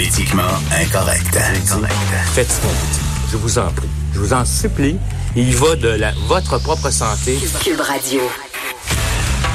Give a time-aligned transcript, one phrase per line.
[0.00, 1.36] Politiquement incorrect.
[2.32, 3.00] Faites ce qu'on vous dit.
[3.32, 3.88] Je vous en prie.
[4.14, 4.96] Je vous en supplie.
[5.36, 7.38] Il va de la, votre propre santé.
[7.62, 8.22] Cube Radio.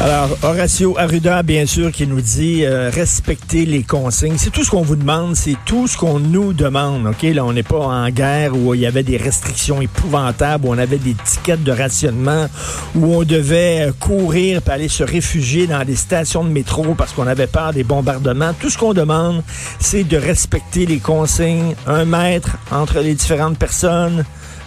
[0.02, 4.36] Alors, Horacio Arruda, bien sûr, qui nous dit euh, respecter les consignes.
[4.38, 7.08] C'est tout ce qu'on vous demande, c'est tout ce qu'on nous demande.
[7.08, 10.74] OK, là, on n'est pas en guerre où il y avait des restrictions épouvantables, où
[10.74, 12.48] on avait des tickets de rationnement,
[12.94, 17.14] où on devait euh, courir pour aller se réfugier dans des stations de métro parce
[17.14, 18.54] qu'on avait peur des bombardements.
[18.60, 19.44] Tout ce qu'on demande,
[19.80, 21.74] c'est de respecter les consignes.
[21.88, 24.26] Un mètre entre les différentes personnes.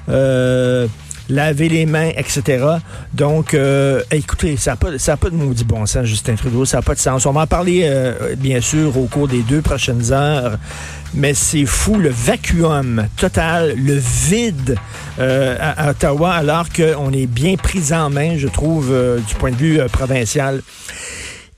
[0.09, 0.89] Euh,
[1.29, 2.65] laver les mains, etc.
[3.13, 6.83] Donc, euh, écoutez, ça n'a pas, pas de maudit bon sens, Justin Trudeau, ça n'a
[6.83, 7.27] pas de sens.
[7.27, 10.59] On va en parler, euh, bien sûr, au cours des deux prochaines heures,
[11.15, 14.77] mais c'est fou, le vacuum total, le vide
[15.19, 18.95] euh, à, Ottawa, alors qu'on est bien pris en main, je trouve,
[19.27, 20.63] du point de vue provincial.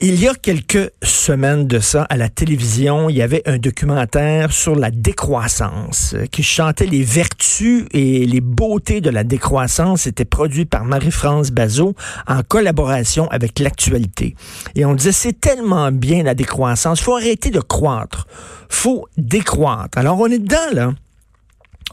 [0.02, 4.50] Il y a quelques semaines de ça, à la télévision, il y avait un documentaire
[4.50, 10.02] sur la décroissance euh, qui chantait les vertus et les beautés de la décroissance.
[10.02, 11.94] C'était produit par Marie-France Bazot
[12.26, 14.36] en collaboration avec l'actualité.
[14.74, 18.26] Et on disait, c'est tellement bien la décroissance, faut arrêter de croître,
[18.70, 19.98] faut décroître.
[19.98, 20.94] Alors on est dedans, là.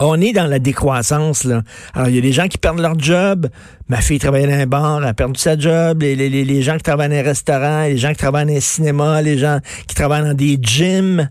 [0.00, 1.62] On est dans la décroissance, là.
[1.94, 3.48] Alors, il y a des gens qui perdent leur job.
[3.88, 6.02] Ma fille travaillait dans un bar, elle a perdu sa job.
[6.02, 8.60] Les, les, les gens qui travaillent dans un restaurant, les gens qui travaillent dans un
[8.60, 11.28] cinéma, les gens qui travaillent dans des gyms,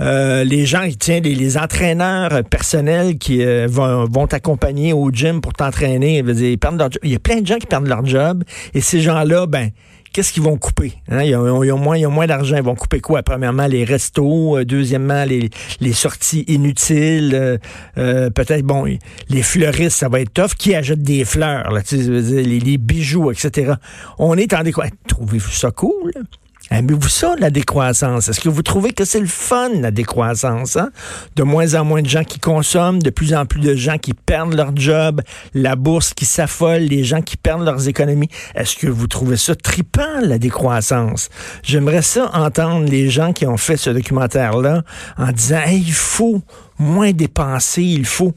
[0.00, 5.40] euh, les gens, tiens, les, les entraîneurs personnels qui euh, vont, vont t'accompagner au gym
[5.40, 6.18] pour t'entraîner.
[6.18, 6.88] Ils perdent leur.
[7.02, 8.42] Il y a plein de gens qui perdent leur job.
[8.74, 9.70] Et ces gens-là, ben,
[10.12, 10.94] qu'est-ce qu'ils vont couper?
[11.08, 11.22] Hein?
[11.22, 12.56] Ils, ont, moins, moins d'argent.
[12.56, 13.22] Ils vont couper quoi?
[13.22, 14.58] Premièrement, les restos.
[14.58, 17.34] Euh, deuxièmement, les, les sorties inutiles.
[17.34, 17.58] Euh,
[17.98, 18.84] euh, Peut-être, bon,
[19.28, 20.54] les fleuristes, ça va être tough.
[20.58, 21.72] Qui achète des fleurs?
[21.92, 23.74] Les, les bijoux, etc.
[24.18, 24.96] On est en décroissance.
[25.06, 26.12] Trouvez-vous ça cool?
[26.70, 28.28] Aimez-vous ça, la décroissance?
[28.28, 30.76] Est-ce que vous trouvez que c'est le fun, la décroissance?
[30.76, 30.90] Hein?
[31.34, 34.12] De moins en moins de gens qui consomment, de plus en plus de gens qui
[34.12, 35.22] perdent leur job,
[35.54, 38.28] la bourse qui s'affole, les gens qui perdent leurs économies.
[38.54, 41.30] Est-ce que vous trouvez ça tripant, la décroissance?
[41.62, 44.82] J'aimerais ça entendre les gens qui ont fait ce documentaire-là
[45.16, 46.42] en disant, hey, il faut
[46.78, 48.34] moins dépenser, il faut...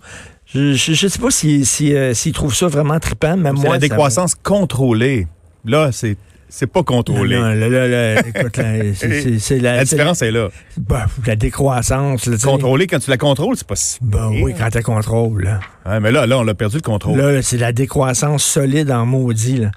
[0.53, 3.73] Je ne sais pas s'ils si, euh, si, trouvent ça vraiment trippant, mais moi...
[3.73, 4.37] la décroissance ça...
[4.43, 5.27] contrôlée.
[5.63, 6.17] Là, c'est
[6.51, 7.37] c'est pas contrôlé.
[7.37, 10.49] Non, non, là, là, là, écoute, là, c'est, c'est la, la différence est là.
[10.77, 12.27] Bah, la décroissance.
[12.27, 15.43] Là, Contrôler, quand tu la contrôles, c'est pas si bah, oui, quand tu la contrôles.
[15.85, 15.99] Là.
[16.01, 17.17] Mais là, là, on a perdu le contrôle.
[17.17, 19.57] Là, c'est la décroissance solide en maudit.
[19.57, 19.71] Là.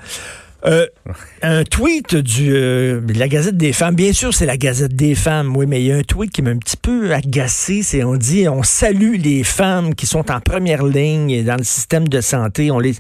[0.67, 0.87] Euh,
[1.43, 3.95] un tweet du, euh, de la Gazette des femmes.
[3.95, 6.43] Bien sûr, c'est la Gazette des femmes, oui, mais il y a un tweet qui
[6.43, 7.83] m'a un petit peu agacé.
[7.83, 12.09] C'est on dit on salue les femmes qui sont en première ligne dans le système
[12.09, 12.71] de santé.
[12.71, 12.95] On les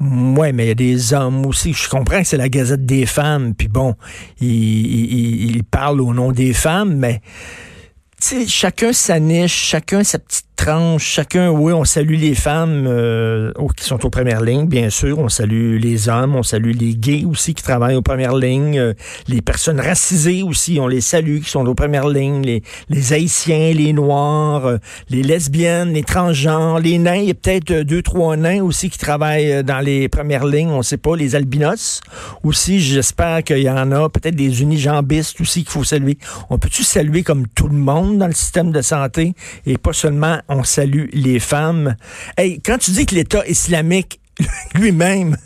[0.00, 1.72] oui, mais il y a des hommes aussi.
[1.72, 3.94] Je comprends que c'est la Gazette des femmes, puis bon,
[4.40, 7.20] il, il, il parle au nom des femmes, mais
[8.46, 10.46] chacun sa niche, chacun sa petite
[10.98, 15.28] chacun, oui, on salue les femmes euh, qui sont aux premières lignes, bien sûr, on
[15.28, 18.94] salue les hommes, on salue les gays aussi qui travaillent aux premières lignes, euh,
[19.28, 23.74] les personnes racisées aussi, on les salue qui sont aux premières lignes, les, les haïtiens,
[23.74, 24.78] les noirs, euh,
[25.10, 28.98] les lesbiennes, les transgenres, les nains, il y a peut-être deux, trois nains aussi qui
[28.98, 32.00] travaillent dans les premières lignes, on sait pas, les albinos
[32.42, 36.16] aussi, j'espère qu'il y en a, peut-être des unijambistes aussi qu'il faut saluer.
[36.48, 39.34] On peut-tu saluer comme tout le monde dans le système de santé
[39.66, 41.96] et pas seulement on salue les femmes.
[42.36, 44.20] Hey, quand tu dis que l'État islamique
[44.74, 45.36] lui-même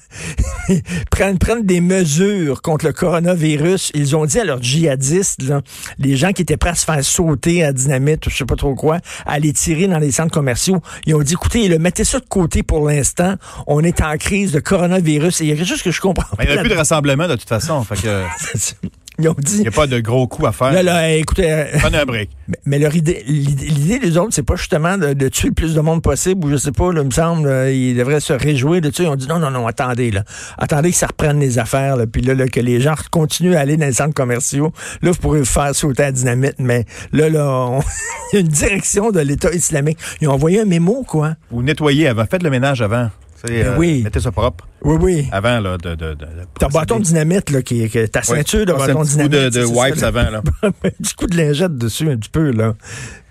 [1.10, 3.90] prennent, prennent des mesures contre le coronavirus.
[3.94, 5.60] Ils ont dit à leurs djihadistes, là,
[5.98, 8.56] les gens qui étaient prêts à se faire sauter à dynamite ou je sais pas
[8.56, 12.04] trop quoi, à les tirer dans les centres commerciaux, ils ont dit, écoutez, le, mettez
[12.04, 13.34] ça de côté pour l'instant.
[13.66, 15.40] On est en crise de coronavirus.
[15.40, 16.44] Et il y a quelque chose que je comprends pas.
[16.44, 17.82] Il n'y a plus de rassemblement de toute façon.
[17.84, 18.24] Fait que...
[19.20, 19.56] Ils ont dit.
[19.56, 20.72] Il n'y a pas de gros coups à faire.
[20.72, 21.50] Là, là, écoutez.
[21.50, 22.30] Euh, Prenez un break.
[22.48, 25.74] Mais, mais leur idée, l'idée des autres, c'est pas justement de, de, tuer le plus
[25.74, 28.80] de monde possible, ou je sais pas, là, il me semble, ils devraient se réjouir
[28.80, 29.02] de ça.
[29.02, 30.24] Ils ont dit non, non, non, attendez, là.
[30.56, 33.60] Attendez que ça reprenne les affaires, là, puis là, là, que les gens continuent à
[33.60, 34.72] aller dans les centres commerciaux.
[35.02, 37.80] Là, vous pourrez vous faire sauter à dynamite, mais là, là, on...
[38.32, 39.98] il y a une direction de l'État islamique.
[40.22, 41.34] Ils ont envoyé un mémo, quoi.
[41.50, 43.10] Vous nettoyez avant, faites le ménage avant.
[43.46, 44.02] Ben oui.
[44.02, 45.28] Mettez ça propre Oui, oui.
[45.30, 46.26] avant là, de, de, de,
[46.58, 49.28] Ton bâton de dynamite, là, qui, ta ceinture de Passer bâton un de petit coup
[49.28, 49.54] dynamite.
[49.54, 50.06] de, de ça, wipes là.
[50.08, 50.30] avant.
[50.30, 50.42] Là.
[50.62, 52.66] un petit coup de lingette dessus, un petit peu, là.
[52.68, 52.74] Un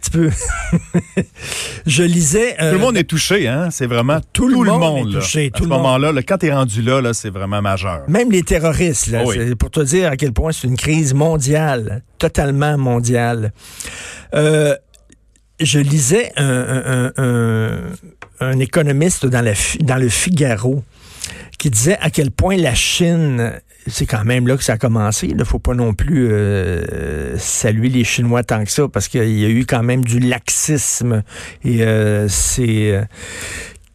[0.01, 0.29] petit peu.
[1.85, 2.55] Je lisais.
[2.61, 3.69] euh, Tout le monde est touché, hein?
[3.71, 5.09] C'est vraiment Tout tout, le monde monde.
[5.09, 5.19] est là.
[5.19, 8.03] touché, à tout ce moment-là, là, quand t'es rendu là, là c'est vraiment majeur.
[8.07, 9.35] Même les terroristes, là, Oh oui.
[9.39, 13.51] c'est pour te dire à quel point c'est une crise mondiale, totalement mondiale.
[14.35, 14.75] Euh,
[15.59, 17.79] je lisais un, un- un- un-
[18.39, 20.83] un économiste dans, la, dans le Figaro
[21.57, 23.53] qui disait à quel point la Chine,
[23.87, 25.27] c'est quand même là que ça a commencé.
[25.27, 29.39] Il ne faut pas non plus euh, saluer les Chinois tant que ça, parce qu'il
[29.39, 31.23] y a eu quand même du laxisme
[31.63, 33.03] et euh, c'est euh,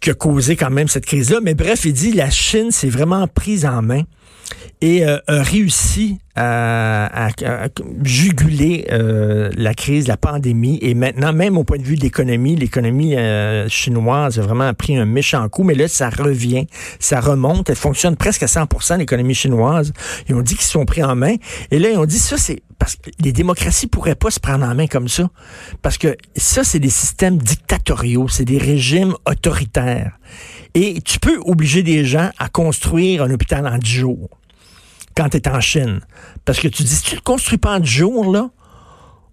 [0.00, 1.38] qui a causé quand même cette crise-là.
[1.42, 4.02] Mais bref, il dit la Chine s'est vraiment prise en main
[4.80, 7.28] et euh, a réussi à,
[8.02, 10.78] juguler euh, la crise, la pandémie.
[10.80, 14.96] Et maintenant, même au point de vue de l'économie, l'économie euh, chinoise a vraiment pris
[14.96, 15.62] un méchant coup.
[15.62, 16.66] Mais là, ça revient,
[16.98, 17.68] ça remonte.
[17.70, 19.92] Elle fonctionne presque à 100 l'économie chinoise.
[20.28, 21.36] Ils ont dit qu'ils se sont pris en main.
[21.70, 24.64] Et là, ils ont dit ça, c'est parce que les démocraties pourraient pas se prendre
[24.64, 25.30] en main comme ça.
[25.82, 30.18] Parce que ça, c'est des systèmes dictatoriaux, c'est des régimes autoritaires.
[30.74, 34.30] Et tu peux obliger des gens à construire un hôpital en 10 jours
[35.16, 36.00] quand tu es en Chine.
[36.44, 38.50] Parce que tu dis, si tu ne le construis pas en 10 jours, là,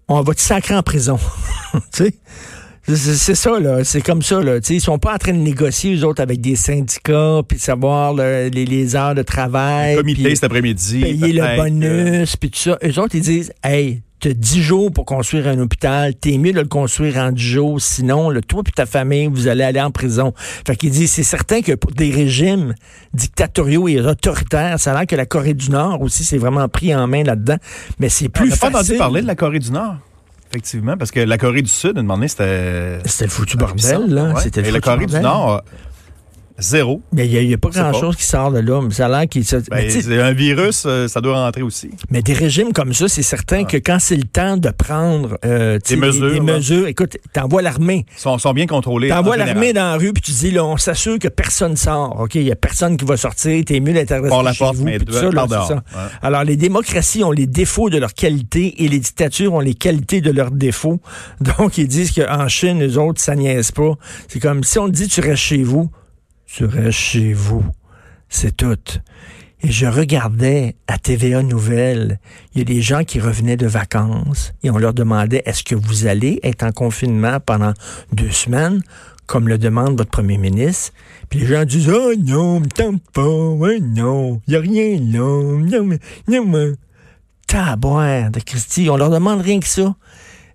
[0.08, 1.18] on va te sacrer en prison.
[1.92, 2.14] tu sais?
[2.96, 3.84] C'est- ça, là.
[3.84, 4.60] C'est comme ça, là.
[4.60, 7.58] Tu sais, ils sont pas en train de négocier, eux autres, avec des syndicats, puis
[7.58, 9.96] savoir là, les, les heures de travail.
[9.96, 11.00] Comité cet après-midi.
[11.00, 12.78] payer le euh, bonus, puis tout ça.
[12.82, 16.60] Eux autres, ils disent, hey, t'as 10 jours pour construire un hôpital, t'es mieux de
[16.60, 19.90] le construire en 10 jours, sinon, là, toi et ta famille, vous allez aller en
[19.90, 20.32] prison.
[20.36, 22.74] Fait qu'ils disent, c'est certain que pour des régimes
[23.14, 26.94] dictatoriaux et autoritaires, ça a l'air que la Corée du Nord aussi s'est vraiment pris
[26.94, 27.56] en main là-dedans,
[27.98, 28.76] mais c'est On plus n'a pas facile.
[28.76, 29.96] entendu parler de la Corée du Nord.
[30.50, 32.98] Effectivement, parce que la Corée du Sud, à un moment donné, c'était.
[33.04, 34.32] C'était le foutu bordel, là.
[34.34, 34.40] Ouais.
[34.42, 35.20] C'était le Et la Corée du.
[35.20, 35.62] Nord,
[36.60, 37.02] zéro.
[37.12, 37.68] Mais il n'y a, sais pas.
[37.70, 38.80] grand-chose qui sort de là.
[38.82, 39.44] Mais ça a l'air qu'il...
[39.44, 41.90] se- Ben, c'est un virus, euh, ça doit rentrer aussi.
[42.10, 45.78] Mais des régimes comme ça, c'est certain que quand c'est le temps de prendre euh,
[45.88, 48.06] Des mesures, des mesures, écoute, t'envoies l'armée.
[48.16, 49.10] Ils sont, sont bien contrôlés.
[49.12, 52.18] en T'envoies l'armée dans la rue, puis tu dis, là, on s'assure que personne sort.
[52.20, 53.64] OK, il y a personne qui va sortir.
[53.64, 54.84] T'es mieux d'être Par la resté chez porte, vous.
[54.84, 55.46] mais tout ça, là.
[55.46, 55.76] Ouais.
[56.22, 60.20] Alors, les démocraties ont les défauts de leur qualité et les dictatures ont les qualités
[60.20, 61.00] de leurs défauts.
[61.58, 63.92] Donc, ils disent qu'en Chine, les autres, ça niaise pas.
[64.28, 65.90] C'est comme si on te dit, tu restes chez vous,
[66.52, 67.64] tu restes chez vous.
[68.28, 68.76] C'est tout.
[69.62, 72.18] Et je regardais à TVA Nouvelles,
[72.54, 75.74] il y a des gens qui revenaient de vacances et on leur demandait est-ce que
[75.74, 77.72] vous allez être en confinement pendant
[78.12, 78.82] deux semaines,
[79.26, 80.92] comme le demande votre premier ministre?
[81.28, 84.98] Puis les gens disent Oh non, me tente pas, ouais, non, il n'y a rien
[84.98, 85.98] là, non,
[86.28, 86.72] non, mais.
[87.46, 89.96] Taboire de Christy, on leur demande rien que ça.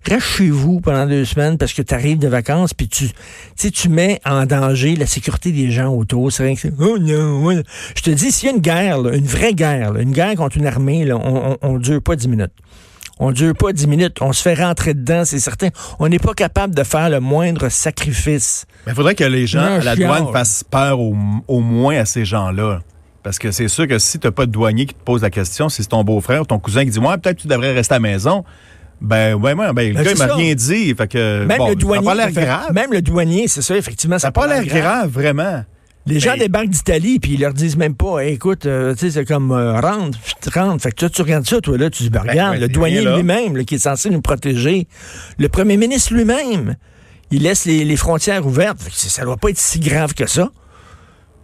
[0.08, 3.14] Reste chez vous pendant deux semaines parce que tu arrives de vacances puis tu, tu
[3.56, 6.30] sais, tu mets en danger la sécurité des gens autour.
[6.30, 7.62] C'est rien que oh non, ouais.
[7.96, 10.34] Je te dis, s'il y a une guerre, là, une vraie guerre, là, une guerre
[10.36, 12.52] contre une armée, là, on, on, on dure pas dix minutes.
[13.18, 14.18] On dure pas dix minutes.
[14.20, 15.68] On se fait rentrer dedans, c'est certain.
[15.98, 18.66] On n'est pas capable de faire le moindre sacrifice.
[18.86, 21.16] Il faudrait que les gens Non, à la douane fassent peur au,
[21.48, 22.80] au moins à ces gens-là.
[23.22, 25.30] Parce que c'est sûr que si tu n'as pas de douanier qui te pose la
[25.30, 27.72] question, si c'est ton beau-frère ou ton cousin qui dit Ouais, peut-être que tu devrais
[27.72, 28.44] rester à la maison.
[29.00, 30.94] Ben, ouais, ouais, ben, le Ben, gars, il m'a rien dit.
[30.94, 32.04] Fait que, Même bon, le douanier.
[32.06, 32.72] Ça pas l'air grave.
[32.72, 34.18] Même le douanier, c'est ça, effectivement.
[34.18, 35.64] Ça n'a pas l'air grave, vraiment.
[36.06, 39.00] Les gens Mais- débarquent d'Italie, puis ils leur disent même pas, Hey, écoute, euh, tu
[39.00, 40.18] sais, c'est comme euh, rentre,
[40.54, 40.80] rentre.
[40.82, 43.02] Fait que toi, tu regardes ça, toi, là, tu dis, ben, regarde, ouais, le douanier
[43.02, 44.86] lui-même, qui est censé nous protéger,
[45.36, 46.76] le premier ministre lui-même,
[47.32, 48.80] il laisse les, les frontières ouvertes.
[48.80, 50.50] Fait que ça doit pas être si grave que ça.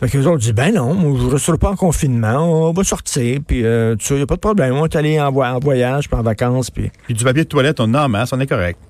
[0.03, 2.83] Fait que les autres disent, ben non, je ne resterai pas en confinement, on va
[2.83, 5.31] sortir, puis euh, tu sais, il n'y a pas de problème, on est allé en,
[5.31, 8.33] vo- en voyage, puis en vacances, puis Puis du papier de toilette, on en masse,
[8.33, 8.81] on est correct.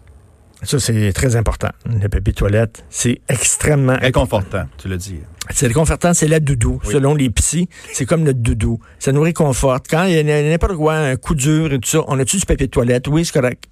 [0.62, 1.68] ça, c'est très important.
[1.84, 5.16] Le papier de toilette, c'est extrêmement Réconfortant, tu l'as dit.
[5.50, 6.80] C'est réconfortant, c'est la doudou.
[6.84, 6.92] Oui.
[6.94, 8.78] Selon les psys, c'est comme notre doudou.
[8.98, 9.86] Ça nous réconforte.
[9.90, 12.46] Quand il y a n'importe quoi, un coup dur et tout ça, on a-tu du
[12.46, 13.08] papier de toilette?
[13.08, 13.64] Oui, c'est correct.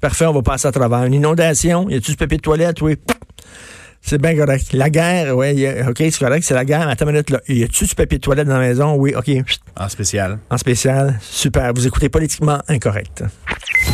[0.00, 1.04] Parfait, on va passer à travers.
[1.04, 2.82] Une inondation, y a-tu du papier de toilette?
[2.82, 2.96] Oui.
[4.00, 4.72] C'est bien correct.
[4.72, 6.88] La guerre, oui, OK, c'est correct, c'est la guerre.
[6.88, 7.40] Attends une minute, là.
[7.48, 8.94] Y a-tu du papier de toilette dans la maison?
[8.94, 9.30] Oui, OK.
[9.76, 10.38] En spécial.
[10.48, 11.72] En spécial, super.
[11.74, 13.24] Vous écoutez politiquement incorrect.